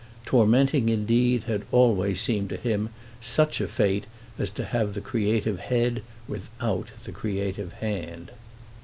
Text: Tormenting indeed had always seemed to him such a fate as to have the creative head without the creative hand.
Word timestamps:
Tormenting 0.25 0.89
indeed 0.89 1.43
had 1.43 1.61
always 1.71 2.19
seemed 2.19 2.49
to 2.49 2.57
him 2.57 2.89
such 3.19 3.61
a 3.61 3.67
fate 3.67 4.07
as 4.39 4.49
to 4.49 4.65
have 4.65 4.95
the 4.95 4.99
creative 4.99 5.59
head 5.59 6.01
without 6.27 6.89
the 7.03 7.11
creative 7.11 7.73
hand. 7.73 8.31